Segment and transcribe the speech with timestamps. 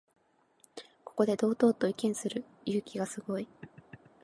[1.05, 3.47] ここで堂々と意見する勇気がすごい